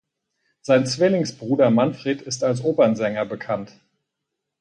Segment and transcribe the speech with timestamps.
[0.61, 3.71] Sein Zwillingsbruder Manfred ist als Opernsänger bekannt.